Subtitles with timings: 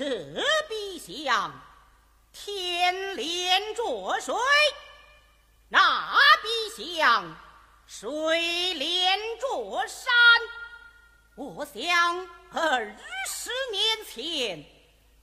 [0.00, 0.06] 这
[0.66, 1.52] 笔像
[2.32, 4.34] 天连着水
[5.68, 7.36] 那笔像
[7.86, 10.10] 水连着山。
[11.36, 12.96] 我想二
[13.28, 14.64] 十年前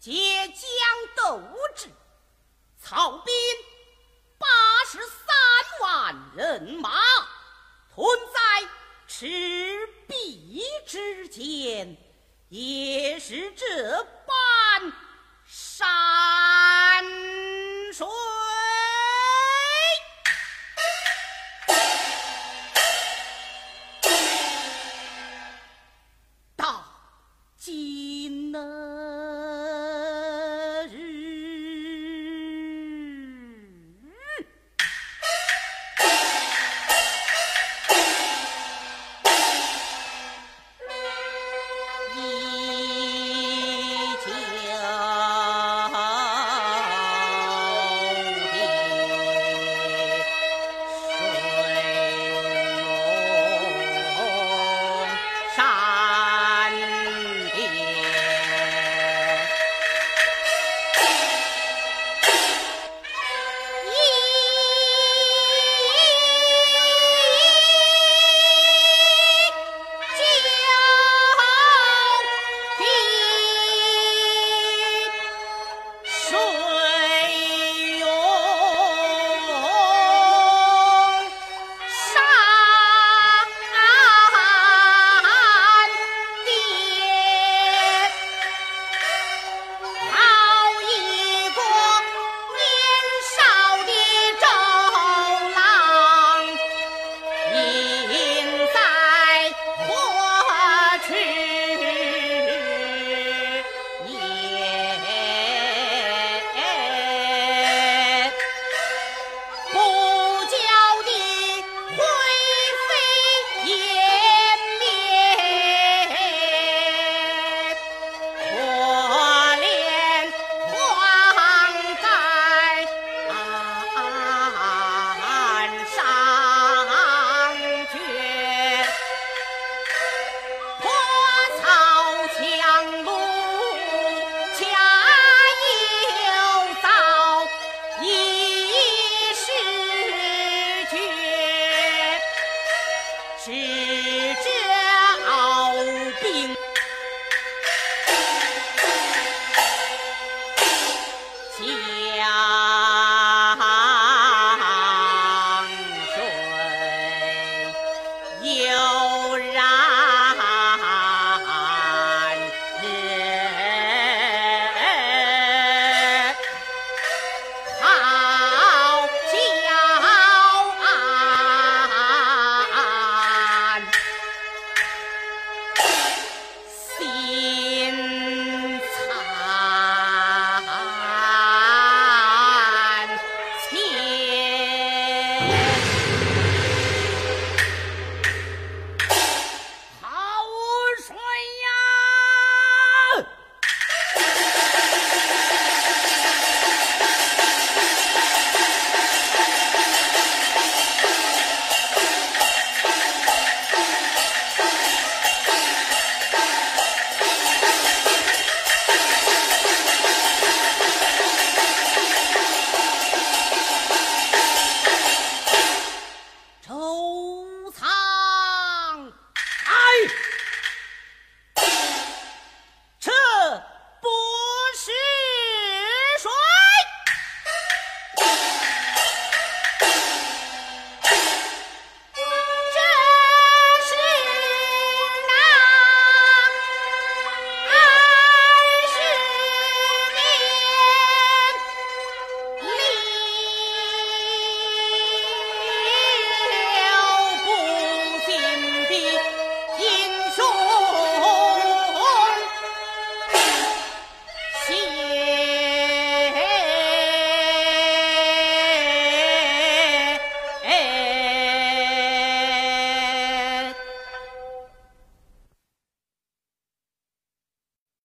[0.00, 0.58] 皆江
[1.18, 1.40] 斗
[1.76, 1.86] 志
[2.82, 3.32] 曹兵
[4.38, 4.46] 八
[4.90, 6.90] 十三万人马
[7.94, 8.68] 屯在
[9.06, 11.96] 赤壁之间
[12.48, 12.93] 也